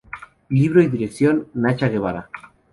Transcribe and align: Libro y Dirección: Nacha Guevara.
Libro 0.49 0.81
y 0.81 0.87
Dirección: 0.87 1.49
Nacha 1.53 1.87
Guevara. 1.87 2.27